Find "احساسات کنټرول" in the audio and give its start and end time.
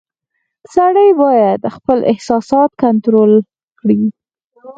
2.11-3.31